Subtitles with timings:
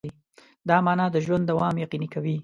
[0.69, 2.35] دا مانا د ژوند دوام یقیني کوي.